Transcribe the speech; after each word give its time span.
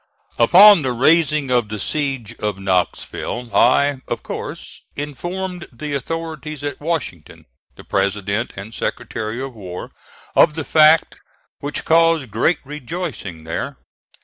Upon 0.39 0.81
the 0.81 0.93
raising 0.93 1.51
of 1.51 1.69
the 1.69 1.79
siege 1.79 2.33
of 2.39 2.57
Knoxville 2.57 3.55
I, 3.55 4.01
of 4.07 4.23
course, 4.23 4.81
informed 4.95 5.67
the 5.71 5.93
authorities 5.93 6.63
at 6.63 6.81
Washington 6.81 7.45
the 7.75 7.83
President 7.83 8.51
and 8.55 8.73
Secretary 8.73 9.39
of 9.39 9.53
War 9.53 9.91
of 10.35 10.55
the 10.55 10.63
fact, 10.65 11.17
which 11.59 11.85
caused 11.85 12.31
great 12.31 12.57
rejoicing 12.65 13.43
there. 13.43 13.77